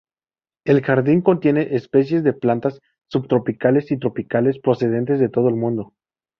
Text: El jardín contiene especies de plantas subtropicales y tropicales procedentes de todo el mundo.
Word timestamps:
El 0.65 0.81
jardín 0.83 1.21
contiene 1.21 1.75
especies 1.75 2.23
de 2.23 2.33
plantas 2.33 2.79
subtropicales 3.07 3.91
y 3.91 3.99
tropicales 3.99 4.57
procedentes 4.57 5.19
de 5.19 5.29
todo 5.29 5.47
el 5.49 5.55
mundo. 5.55 5.93